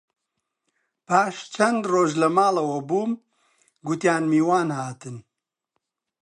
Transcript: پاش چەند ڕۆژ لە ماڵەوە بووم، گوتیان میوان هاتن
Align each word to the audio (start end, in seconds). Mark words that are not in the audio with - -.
پاش 1.07 1.35
چەند 1.53 1.81
ڕۆژ 1.91 2.11
لە 2.21 2.27
ماڵەوە 2.35 2.79
بووم، 2.89 3.11
گوتیان 3.87 4.23
میوان 4.31 4.67
هاتن 4.79 5.17